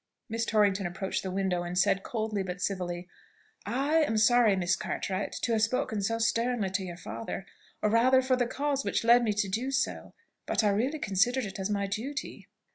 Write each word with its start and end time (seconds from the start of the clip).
Miss 0.29 0.45
Torrington 0.47 0.87
approached 0.87 1.21
the 1.21 1.29
window, 1.29 1.61
and 1.61 1.77
said 1.77 2.01
coldly, 2.01 2.41
but 2.41 2.59
civilly, 2.59 3.07
"I 3.67 3.97
am 3.99 4.17
sorry, 4.17 4.55
Miss 4.55 4.75
Cartwright, 4.75 5.31
to 5.43 5.51
have 5.51 5.61
spoken 5.61 6.01
so 6.01 6.17
sternly 6.17 6.71
to 6.71 6.83
your 6.83 6.97
father, 6.97 7.45
or 7.83 7.91
rather, 7.91 8.23
for 8.23 8.35
the 8.35 8.47
cause 8.47 8.83
which 8.83 9.03
led 9.03 9.23
me 9.23 9.31
to 9.33 9.47
do 9.47 9.69
so, 9.69 10.15
but 10.47 10.63
I 10.63 10.69
really 10.69 10.97
considered 10.97 11.45
it 11.45 11.59
as 11.59 11.69
my 11.69 11.85
duty." 11.85 12.47